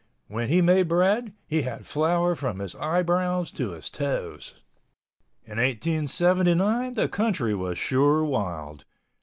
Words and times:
When 0.25 0.49
he 0.49 0.63
made 0.63 0.87
bread, 0.87 1.33
he 1.45 1.61
had 1.61 1.85
flour 1.85 2.33
from 2.35 2.57
his 2.57 2.73
eyebrows 2.73 3.51
to 3.51 3.73
his 3.73 3.87
toes. 3.87 4.55
In 5.45 5.59
1879 5.59 6.93
the 6.93 7.07
country 7.07 7.53
was 7.53 7.77
sure 7.77 8.25
wild. 8.25 8.85